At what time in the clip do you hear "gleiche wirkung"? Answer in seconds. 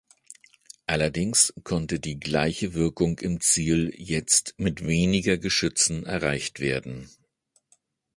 2.19-3.19